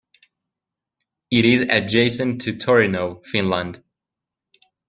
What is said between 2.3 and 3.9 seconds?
to Tornio, Finland.